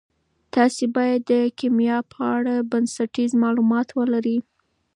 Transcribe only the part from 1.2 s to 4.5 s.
د کیمیا په اړه بنسټیز معلومات ولرئ.